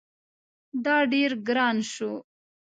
دا 0.85 0.97
ډیر 1.11 1.31
ګران 1.47 1.77
شو 1.91 2.13